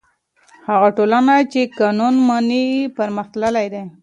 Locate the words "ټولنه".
0.97-1.35